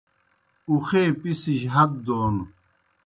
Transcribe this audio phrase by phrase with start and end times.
[0.69, 2.35] اُخے پسِجیْ ہت دون